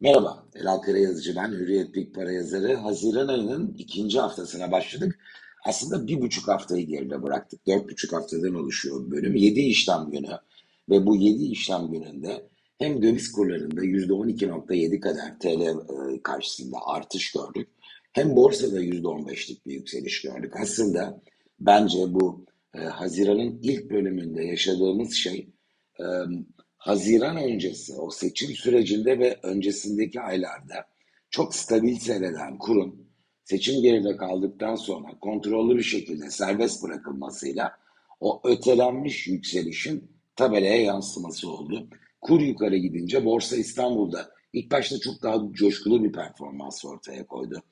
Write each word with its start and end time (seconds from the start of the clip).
Merhaba, 0.00 0.46
Elal 0.54 0.78
Karayazıcı 0.78 1.36
ben, 1.36 1.52
Hürriyet 1.52 1.94
Big 1.94 2.14
Para 2.14 2.32
yazarı. 2.32 2.74
Haziran 2.74 3.28
ayının 3.28 3.74
ikinci 3.78 4.20
haftasına 4.20 4.72
başladık. 4.72 5.18
Aslında 5.64 6.06
bir 6.06 6.20
buçuk 6.20 6.48
haftayı 6.48 6.86
geride 6.86 7.22
bıraktık. 7.22 7.66
Dört 7.66 7.88
buçuk 7.90 8.12
haftadan 8.12 8.54
oluşuyor 8.54 9.10
bölüm. 9.10 9.36
Yedi 9.36 9.60
işlem 9.60 10.10
günü 10.10 10.30
ve 10.90 11.06
bu 11.06 11.16
yedi 11.16 11.44
işlem 11.44 11.90
gününde 11.90 12.48
hem 12.78 13.02
döviz 13.02 13.32
kurlarında 13.32 13.84
yüzde 13.84 14.12
on 14.12 14.28
iki 14.28 14.48
nokta 14.48 14.74
yedi 14.74 15.00
kadar 15.00 15.38
TL 15.40 15.60
e, 15.60 16.22
karşısında 16.22 16.76
artış 16.86 17.32
gördük. 17.32 17.68
Hem 18.12 18.36
borsada 18.36 18.80
yüzde 18.80 19.08
on 19.08 19.28
beşlik 19.28 19.66
bir 19.66 19.72
yükseliş 19.72 20.22
gördük. 20.22 20.52
Aslında 20.62 21.22
bence 21.60 21.98
bu 22.14 22.44
e, 22.74 22.78
Haziran'ın 22.78 23.58
ilk 23.62 23.90
bölümünde 23.90 24.44
yaşadığımız 24.44 25.14
şey 25.14 25.48
e, 26.00 26.04
Haziran 26.78 27.36
öncesi 27.36 27.94
o 27.94 28.10
seçim 28.10 28.50
sürecinde 28.50 29.18
ve 29.18 29.38
öncesindeki 29.42 30.20
aylarda 30.20 30.86
çok 31.30 31.54
stabil 31.54 31.96
seyreden 31.96 32.58
kurun 32.58 33.08
seçim 33.44 33.82
geride 33.82 34.16
kaldıktan 34.16 34.74
sonra 34.74 35.08
kontrollü 35.20 35.76
bir 35.76 35.82
şekilde 35.82 36.30
serbest 36.30 36.82
bırakılmasıyla 36.82 37.72
o 38.20 38.40
ötelenmiş 38.44 39.26
yükselişin 39.26 40.10
tabelaya 40.36 40.82
yansıması 40.82 41.50
oldu. 41.50 41.88
Kur 42.20 42.40
yukarı 42.40 42.76
gidince 42.76 43.24
Borsa 43.24 43.56
İstanbul'da 43.56 44.30
ilk 44.52 44.70
başta 44.70 44.98
çok 44.98 45.22
daha 45.22 45.52
coşkulu 45.52 46.04
bir 46.04 46.12
performans 46.12 46.84
ortaya 46.84 47.26
koydu. 47.26 47.62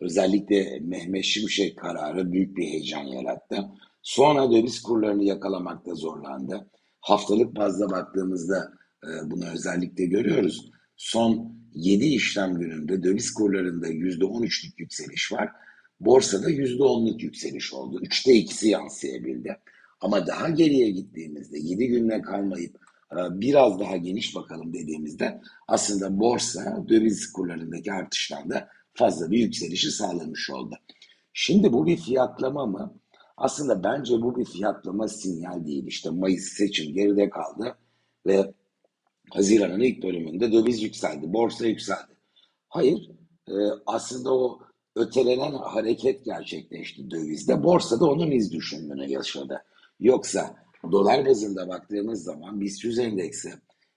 Özellikle 0.00 0.78
Mehmet 0.80 1.24
Şimşek 1.24 1.78
kararı 1.78 2.32
büyük 2.32 2.56
bir 2.56 2.64
heyecan 2.64 3.04
yarattı. 3.04 3.68
Sonra 4.02 4.52
döviz 4.52 4.82
kurlarını 4.82 5.24
yakalamakta 5.24 5.94
zorlandı 5.94 6.66
haftalık 7.04 7.56
bazda 7.56 7.90
baktığımızda 7.90 8.72
e, 9.04 9.30
bunu 9.30 9.44
özellikle 9.54 10.04
görüyoruz. 10.04 10.70
Son 10.96 11.56
7 11.74 12.04
işlem 12.04 12.58
gününde 12.58 13.02
döviz 13.02 13.34
kurlarında 13.34 13.88
%13'lük 13.88 14.72
yükseliş 14.78 15.32
var. 15.32 15.50
Borsada 16.00 16.50
%10'luk 16.50 17.22
yükseliş 17.22 17.72
oldu. 17.72 18.00
Üçte 18.02 18.34
ikisi 18.34 18.68
yansıyabildi. 18.68 19.56
Ama 20.00 20.26
daha 20.26 20.48
geriye 20.48 20.90
gittiğimizde 20.90 21.58
7 21.58 21.86
günle 21.86 22.22
kalmayıp 22.22 22.76
e, 23.12 23.40
biraz 23.40 23.80
daha 23.80 23.96
geniş 23.96 24.36
bakalım 24.36 24.72
dediğimizde 24.72 25.40
aslında 25.68 26.20
borsa 26.20 26.84
döviz 26.88 27.32
kurlarındaki 27.32 27.92
artıştan 27.92 28.50
da 28.50 28.68
fazla 28.94 29.30
bir 29.30 29.38
yükselişi 29.38 29.90
sağlamış 29.90 30.50
oldu. 30.50 30.74
Şimdi 31.32 31.72
bu 31.72 31.86
bir 31.86 31.96
fiyatlama 31.96 32.66
mı? 32.66 32.94
Aslında 33.36 33.84
bence 33.84 34.22
bu 34.22 34.36
bir 34.36 34.44
fiyatlama 34.44 35.08
sinyal 35.08 35.66
değil. 35.66 35.86
İşte 35.86 36.10
Mayıs 36.10 36.44
seçim 36.44 36.94
geride 36.94 37.30
kaldı 37.30 37.76
ve 38.26 38.54
Haziran'ın 39.30 39.80
ilk 39.80 40.02
bölümünde 40.02 40.52
döviz 40.52 40.82
yükseldi, 40.82 41.32
borsa 41.32 41.66
yükseldi. 41.66 42.16
Hayır, 42.68 43.10
e, 43.48 43.54
aslında 43.86 44.34
o 44.34 44.60
ötelenen 44.96 45.52
hareket 45.52 46.24
gerçekleşti 46.24 47.10
dövizde. 47.10 47.62
Borsada 47.62 48.06
onun 48.06 48.30
iz 48.30 48.52
düşümünü 48.52 49.10
yaşadı. 49.10 49.62
Yoksa 50.00 50.56
dolar 50.92 51.26
bazında 51.26 51.68
baktığımız 51.68 52.22
zaman 52.22 52.60
BIST 52.60 52.84
100 52.84 52.98
endeksi 52.98 53.52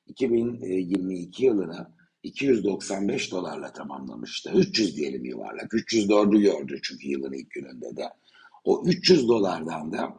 2022 0.07 1.45
yılına 1.45 1.91
295 2.23 3.31
dolarla 3.31 3.73
tamamlamıştı. 3.73 4.51
300 4.55 4.97
diyelim 4.97 5.25
yuvarlak. 5.25 5.73
304'ü 5.73 6.41
gördü 6.41 6.79
çünkü 6.83 7.07
yılın 7.07 7.33
ilk 7.33 7.51
gününde 7.51 7.97
de. 7.97 8.03
O 8.67 8.83
300 8.85 9.27
dolardan 9.27 9.91
da 9.91 10.15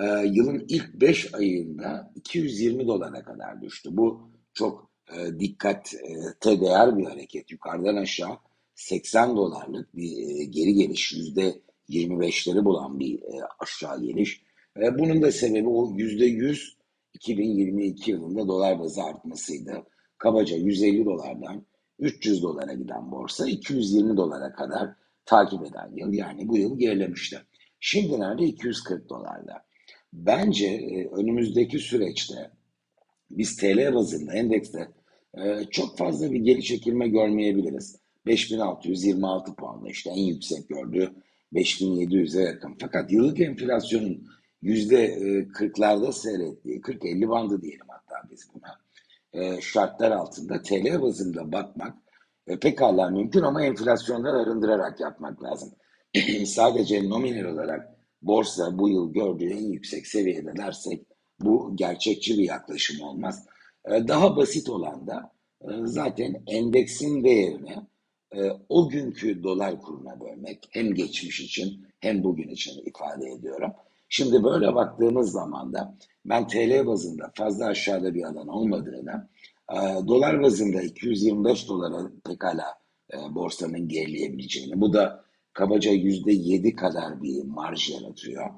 e, 0.00 0.26
yılın 0.26 0.64
ilk 0.68 0.94
5 0.94 1.34
ayında 1.34 2.12
220 2.14 2.86
dolara 2.86 3.22
kadar 3.22 3.62
düştü. 3.62 3.88
Bu 3.92 4.30
çok 4.54 4.90
e, 5.16 5.40
dikkate 5.40 6.60
değer 6.60 6.98
bir 6.98 7.04
hareket. 7.04 7.50
Yukarıdan 7.50 7.96
aşağı 7.96 8.38
80 8.74 9.36
dolarlık 9.36 9.96
bir 9.96 10.40
e, 10.40 10.44
geri 10.44 10.74
geliş, 10.74 11.12
yüzde 11.12 11.60
25'leri 11.88 12.64
bulan 12.64 13.00
bir 13.00 13.22
e, 13.22 13.40
aşağı 13.58 14.02
geliş. 14.02 14.42
E, 14.76 14.98
bunun 14.98 15.22
da 15.22 15.32
sebebi 15.32 15.68
o 15.68 15.92
yüzde 15.96 16.24
100 16.24 16.76
2022 17.14 18.10
yılında 18.10 18.48
dolar 18.48 18.78
bazı 18.78 19.02
artmasıydı. 19.02 19.82
Kabaca 20.18 20.56
150 20.56 21.04
dolardan 21.04 21.66
300 21.98 22.42
dolara 22.42 22.72
giden 22.72 23.12
borsa 23.12 23.48
220 23.48 24.16
dolara 24.16 24.52
kadar 24.52 24.94
takip 25.26 25.62
eden 25.62 25.92
yıl 25.96 26.12
yani 26.12 26.48
bu 26.48 26.56
yıl 26.56 26.78
gerilemişti. 26.78 27.40
Şimdi 27.80 28.20
nerede? 28.20 28.44
240 28.44 29.08
dolarda. 29.08 29.64
Bence 30.12 30.66
e, 30.66 31.08
önümüzdeki 31.08 31.78
süreçte 31.78 32.50
biz 33.30 33.56
TL 33.56 33.94
bazında 33.94 34.34
endekste 34.34 34.88
e, 35.34 35.64
çok 35.70 35.98
fazla 35.98 36.32
bir 36.32 36.40
geri 36.40 36.62
çekilme 36.62 37.08
görmeyebiliriz. 37.08 37.96
5626 38.26 39.54
puanla 39.54 39.88
işte 39.88 40.10
en 40.10 40.24
yüksek 40.24 40.68
gördüğü 40.68 41.10
5700'e 41.52 42.42
yakın. 42.42 42.76
Fakat 42.80 43.12
yıllık 43.12 43.40
enflasyonun 43.40 44.26
%40'larda 44.62 46.08
e, 46.08 46.12
seyrettiği, 46.12 46.80
40-50 46.80 47.28
bandı 47.28 47.62
diyelim 47.62 47.86
hatta 47.88 48.28
biz 48.30 48.48
buna. 48.54 48.80
Şartlar 49.60 50.10
altında 50.10 50.62
TL 50.62 51.02
bazında 51.02 51.52
bakmak 51.52 51.96
pekala 52.60 53.10
mümkün 53.10 53.42
ama 53.42 53.64
enflasyondan 53.64 54.34
arındırarak 54.34 55.00
yapmak 55.00 55.42
lazım. 55.42 55.72
sadece 56.46 57.08
nominal 57.08 57.52
olarak 57.52 57.96
borsa 58.22 58.78
bu 58.78 58.88
yıl 58.88 59.12
gördüğü 59.12 59.50
en 59.50 59.72
yüksek 59.72 60.06
seviyede 60.06 60.56
dersek 60.56 61.06
bu 61.40 61.72
gerçekçi 61.76 62.38
bir 62.38 62.44
yaklaşım 62.44 63.00
olmaz. 63.00 63.46
Ee, 63.84 64.08
daha 64.08 64.36
basit 64.36 64.68
olan 64.68 65.06
da 65.06 65.32
e, 65.62 65.68
zaten 65.84 66.42
endeksin 66.46 67.24
değerini 67.24 67.76
e, 68.32 68.50
o 68.68 68.88
günkü 68.88 69.42
dolar 69.42 69.82
kuruna 69.82 70.20
bölmek 70.20 70.68
hem 70.70 70.94
geçmiş 70.94 71.40
için 71.40 71.86
hem 72.00 72.24
bugün 72.24 72.48
için 72.48 72.82
ifade 72.84 73.30
ediyorum. 73.30 73.72
Şimdi 74.08 74.44
böyle 74.44 74.74
baktığımız 74.74 75.32
zaman 75.32 75.72
da 75.72 75.94
ben 76.24 76.48
TL 76.48 76.86
bazında 76.86 77.32
fazla 77.34 77.66
aşağıda 77.66 78.14
bir 78.14 78.22
alan 78.22 78.48
olmadığını, 78.48 79.28
e, 79.72 79.76
dolar 80.08 80.42
bazında 80.42 80.82
225 80.82 81.68
dolara 81.68 82.10
pekala 82.24 82.80
borsanın 83.30 83.88
gerileyebileceğini, 83.88 84.80
bu 84.80 84.92
da 84.92 85.24
kabaca 85.60 85.92
yüzde 85.92 86.32
yedi 86.32 86.76
kadar 86.76 87.22
bir 87.22 87.44
marj 87.44 87.90
yaratıyor. 87.90 88.50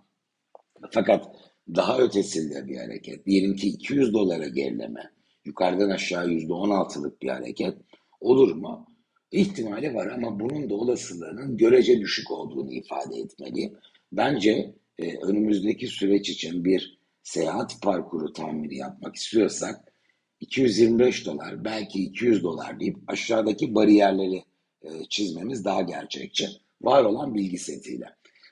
Fakat 0.91 1.37
daha 1.75 1.99
ötesinde 1.99 2.69
bir 2.69 2.77
hareket. 2.77 3.27
Diyelim 3.27 3.57
ki 3.57 3.69
200 3.69 4.15
dolara 4.15 4.49
gerileme. 4.49 5.11
Yukarıdan 5.45 5.91
aşağı 5.91 6.29
yüzde 6.29 6.53
on 6.53 6.71
altılık 6.71 7.23
bir 7.23 7.29
hareket. 7.29 7.75
Olur 8.21 8.55
mu? 8.55 8.87
İhtimali 9.33 9.95
var 9.95 10.07
ama 10.07 10.41
bunun 10.41 10.71
da 10.71 10.75
olasılığının 10.75 11.57
görece 11.57 12.01
düşük 12.01 12.31
olduğunu 12.31 12.73
ifade 12.73 13.17
etmeliyim. 13.17 13.73
Bence 14.13 14.75
e, 14.99 15.17
önümüzdeki 15.17 15.87
süreç 15.87 16.31
için 16.31 16.65
bir 16.65 16.99
seyahat 17.23 17.83
parkuru 17.83 18.33
tahmini 18.33 18.77
yapmak 18.77 19.17
istiyorsak 19.17 19.93
225 20.41 21.27
dolar 21.27 21.65
belki 21.65 22.05
200 22.05 22.43
dolar 22.43 22.81
deyip 22.81 22.97
aşağıdaki 23.07 23.75
bariyerleri 23.75 24.45
e, 24.83 24.89
çizmemiz 25.09 25.65
daha 25.65 25.83
gerçekçi 25.83 26.62
var 26.83 27.05
olan 27.05 27.35
bilgi 27.35 27.59
setiyle. 27.59 28.07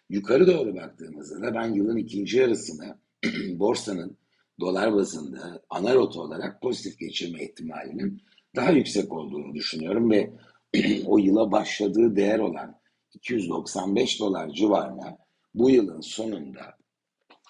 Yukarı 0.09 0.47
doğru 0.47 0.77
baktığımızda 0.77 1.43
da 1.43 1.55
ben 1.55 1.75
yılın 1.75 1.97
ikinci 1.97 2.39
yarısını 2.39 2.99
borsanın 3.59 4.17
dolar 4.61 4.95
bazında 4.95 5.63
ana 5.71 5.95
rota 5.95 6.21
olarak 6.21 6.63
pozitif 6.63 6.99
geçirme 6.99 7.45
ihtimalinin 7.45 8.23
daha 8.57 8.71
yüksek 8.71 9.13
olduğunu 9.13 9.55
düşünüyorum 9.55 10.11
ve 10.11 10.31
o 11.07 11.19
yıla 11.19 11.53
başladığı 11.53 12.17
değer 12.17 12.39
olan 12.39 12.81
295 13.15 14.21
dolar 14.21 14.49
civarına 14.49 15.19
bu 15.55 15.71
yılın 15.71 16.01
sonunda 16.01 16.77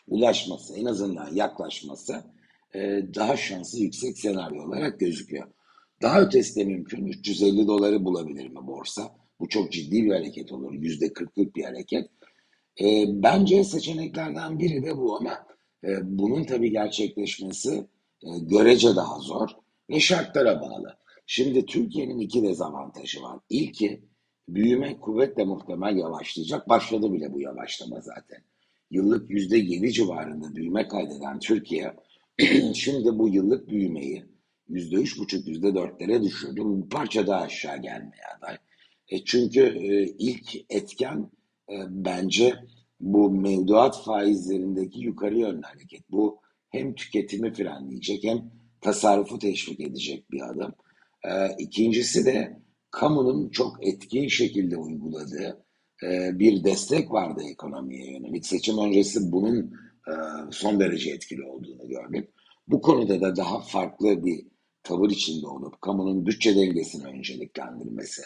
ulaşması, 0.08 0.76
en 0.76 0.84
azından 0.84 1.34
yaklaşması 1.34 2.24
e, 2.74 2.78
daha 3.14 3.36
şanslı 3.36 3.78
yüksek 3.78 4.18
senaryo 4.18 4.64
olarak 4.64 5.00
gözüküyor. 5.00 5.48
Daha 6.02 6.20
ötesi 6.20 6.60
de 6.60 6.64
mümkün. 6.64 7.06
350 7.06 7.66
doları 7.66 8.04
bulabilir 8.04 8.48
mi 8.48 8.66
borsa? 8.66 9.19
Bu 9.40 9.48
çok 9.48 9.72
ciddi 9.72 10.04
bir 10.04 10.10
hareket 10.10 10.52
olur. 10.52 10.72
Yüzde 10.72 11.12
kırklık 11.12 11.56
bir 11.56 11.64
hareket. 11.64 12.10
E, 12.80 13.04
bence 13.08 13.64
seçeneklerden 13.64 14.58
biri 14.58 14.82
de 14.82 14.96
bu 14.96 15.16
ama 15.16 15.46
e, 15.84 15.88
bunun 16.02 16.44
tabii 16.44 16.70
gerçekleşmesi 16.70 17.86
e, 18.22 18.28
görece 18.40 18.96
daha 18.96 19.18
zor 19.18 19.48
ve 19.90 20.00
şartlara 20.00 20.60
bağlı. 20.60 20.96
Şimdi 21.26 21.66
Türkiye'nin 21.66 22.18
iki 22.18 22.42
dezavantajı 22.42 23.22
var. 23.22 23.38
İlki 23.50 24.00
büyüme 24.48 25.00
kuvvetle 25.00 25.44
muhtemel 25.44 25.96
yavaşlayacak. 25.96 26.68
Başladı 26.68 27.12
bile 27.12 27.32
bu 27.32 27.40
yavaşlama 27.40 28.00
zaten. 28.00 28.38
Yıllık 28.90 29.30
yüzde 29.30 29.58
yedi 29.58 29.92
civarında 29.92 30.54
büyüme 30.56 30.88
kaydeden 30.88 31.38
Türkiye 31.38 31.94
şimdi 32.74 33.18
bu 33.18 33.28
yıllık 33.28 33.68
büyümeyi 33.68 34.24
yüzde 34.68 34.96
üç 34.96 35.18
buçuk, 35.18 35.48
yüzde 35.48 35.74
dörtlere 35.74 36.22
düşürdü. 36.22 36.60
Bir 36.64 36.88
parça 36.88 37.26
daha 37.26 37.40
aşağı 37.40 37.82
gelmeye 37.82 38.22
aday. 38.38 38.56
E 39.10 39.24
çünkü 39.24 39.60
e, 39.60 40.14
ilk 40.18 40.56
etken 40.70 41.30
e, 41.70 41.74
bence 41.88 42.54
bu 43.00 43.30
mevduat 43.30 44.04
faizlerindeki 44.04 45.00
yukarı 45.00 45.38
yönlü 45.38 45.62
hareket. 45.62 46.10
Bu 46.10 46.40
hem 46.68 46.94
tüketimi 46.94 47.52
frenleyecek 47.52 48.24
hem 48.24 48.50
tasarrufu 48.80 49.38
teşvik 49.38 49.80
edecek 49.80 50.30
bir 50.30 50.40
adım. 50.50 50.74
E, 51.24 51.30
ikincisi 51.58 52.26
de 52.26 52.60
kamunun 52.90 53.50
çok 53.50 53.86
etkin 53.86 54.28
şekilde 54.28 54.76
uyguladığı 54.76 55.64
e, 56.02 56.38
bir 56.38 56.64
destek 56.64 57.12
vardı 57.12 57.42
ekonomiye 57.50 58.12
yönelik. 58.12 58.46
Seçim 58.46 58.78
öncesi 58.78 59.32
bunun 59.32 59.58
e, 60.08 60.12
son 60.50 60.80
derece 60.80 61.10
etkili 61.10 61.44
olduğunu 61.44 61.88
gördük. 61.88 62.28
Bu 62.68 62.80
konuda 62.80 63.20
da 63.20 63.36
daha 63.36 63.60
farklı 63.60 64.24
bir 64.24 64.46
tavır 64.82 65.10
içinde 65.10 65.46
olup 65.46 65.80
kamunun 65.80 66.26
bütçe 66.26 66.56
dengesini 66.56 67.04
önceliklendirmesi, 67.04 68.22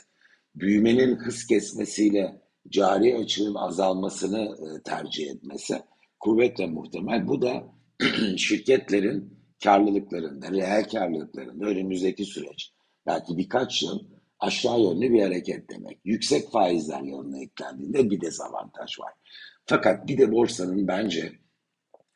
büyümenin 0.56 1.16
hız 1.16 1.46
kesmesiyle 1.46 2.42
cari 2.68 3.16
açığın 3.16 3.54
azalmasını 3.54 4.40
e, 4.40 4.82
tercih 4.82 5.30
etmesi 5.30 5.82
kuvvetle 6.20 6.66
muhtemel. 6.66 7.28
Bu 7.28 7.42
da 7.42 7.64
şirketlerin 8.36 9.38
karlılıklarında, 9.64 10.50
reel 10.50 10.88
karlılıklarında 10.88 11.64
önümüzdeki 11.64 12.24
süreç 12.24 12.72
belki 13.06 13.38
birkaç 13.38 13.82
yıl 13.82 13.98
aşağı 14.38 14.80
yönlü 14.80 15.12
bir 15.12 15.22
hareket 15.22 15.70
demek. 15.70 15.98
Yüksek 16.04 16.50
faizler 16.52 17.02
yanına 17.02 17.42
eklendiğinde 17.42 18.10
bir 18.10 18.20
dezavantaj 18.20 19.00
var. 19.00 19.12
Fakat 19.66 20.08
bir 20.08 20.18
de 20.18 20.32
borsanın 20.32 20.88
bence 20.88 21.32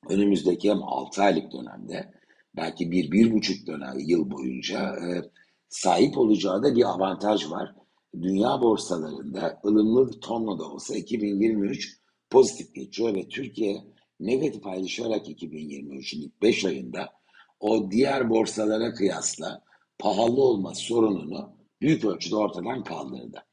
önümüzdeki 0.09 0.71
hem 0.71 0.83
6 0.83 1.23
aylık 1.23 1.53
dönemde 1.53 2.13
belki 2.57 2.91
bir, 2.91 3.11
bir 3.13 3.33
buçuk 3.33 3.67
dönem 3.67 3.99
yıl 3.99 4.31
boyunca 4.31 4.97
e, 4.97 5.23
sahip 5.69 6.19
olacağı 6.19 6.63
da 6.63 6.77
bir 6.77 6.85
avantaj 6.85 7.51
var. 7.51 7.75
Dünya 8.15 8.61
borsalarında 8.63 9.61
ılımlı 9.65 10.21
tonla 10.21 10.59
da 10.59 10.65
olsa 10.65 10.97
2023 10.97 11.99
pozitif 12.31 12.75
geçiyor 12.75 13.15
ve 13.15 13.29
Türkiye 13.29 13.85
negatif 14.21 14.67
ayrışarak 14.67 15.29
2023'ün 15.29 16.21
ilk 16.21 16.43
5 16.43 16.65
ayında 16.65 17.09
o 17.61 17.91
diğer 17.91 18.31
borsalara 18.31 18.95
kıyasla 18.95 19.63
pahalı 19.99 20.43
olma 20.43 20.75
sorununu 20.75 21.57
büyük 21.81 22.05
ölçüde 22.05 22.37
ortadan 22.37 22.85
kaldırdı. 22.85 23.45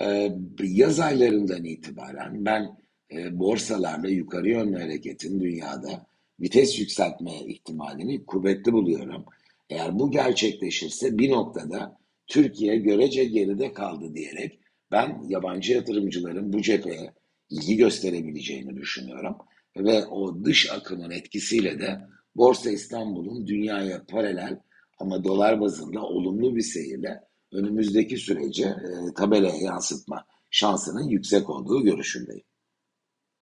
Ee, 0.00 0.32
yaz 0.62 1.00
aylarından 1.00 1.64
itibaren 1.64 2.44
ben 2.44 2.78
e, 3.12 3.38
borsalarla 3.38 4.08
yukarı 4.08 4.48
yönlü 4.48 4.78
hareketin 4.78 5.40
dünyada 5.40 6.06
vites 6.40 6.78
yükseltme 6.78 7.32
ihtimalini 7.46 8.26
kuvvetli 8.26 8.72
buluyorum. 8.72 9.24
Eğer 9.70 9.98
bu 9.98 10.10
gerçekleşirse 10.10 11.18
bir 11.18 11.30
noktada 11.30 11.99
Türkiye 12.30 12.76
görece 12.76 13.24
geride 13.24 13.72
kaldı 13.72 14.14
diyerek 14.14 14.60
ben 14.92 15.22
yabancı 15.28 15.72
yatırımcıların 15.72 16.52
bu 16.52 16.62
cepheye 16.62 17.14
ilgi 17.50 17.76
gösterebileceğini 17.76 18.76
düşünüyorum. 18.76 19.36
Ve 19.76 20.06
o 20.06 20.44
dış 20.44 20.70
akımın 20.70 21.10
etkisiyle 21.10 21.80
de 21.80 22.00
Borsa 22.36 22.70
İstanbul'un 22.70 23.46
dünyaya 23.46 24.04
paralel 24.06 24.60
ama 24.98 25.24
dolar 25.24 25.60
bazında 25.60 26.02
olumlu 26.02 26.56
bir 26.56 26.62
seyirle 26.62 27.20
önümüzdeki 27.52 28.16
sürece 28.16 28.64
e, 28.64 29.14
tabelaya 29.16 29.56
yansıtma 29.56 30.24
şansının 30.50 31.08
yüksek 31.08 31.50
olduğu 31.50 31.84
görüşündeyim. 31.84 32.44